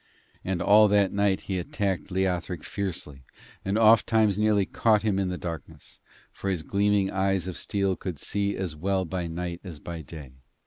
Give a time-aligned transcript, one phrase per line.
[0.43, 3.21] And all that night he attacked Leothric fiercely,
[3.63, 5.99] and oft times nearly caught him in the darkness;
[6.31, 10.31] for his gleaming eyes of steel could see as well by night as by day.